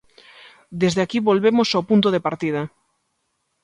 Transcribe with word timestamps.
Desde 0.81 1.01
aquí 1.05 1.17
volvemos 1.29 1.69
ao 1.71 1.87
punto 1.89 2.07
de 2.11 2.23
partida. 2.27 2.61